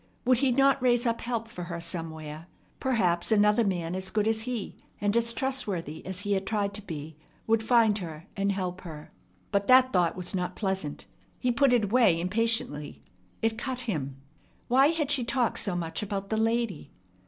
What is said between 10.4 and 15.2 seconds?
pleasant. He put it away impatiently. It cut him. Why had